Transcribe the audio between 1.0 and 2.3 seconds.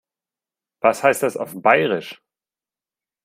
heißt das auf Bairisch?